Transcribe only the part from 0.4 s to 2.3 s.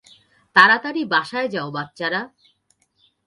তাড়াতাড়ি বাসায় যাও, বাচ্চারা।